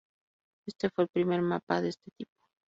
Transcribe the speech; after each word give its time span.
Este 0.65 0.89
fue 0.89 1.03
el 1.03 1.09
primer 1.13 1.43
mapa 1.43 1.79
de 1.79 1.89
este 1.89 2.09
tipo. 2.17 2.33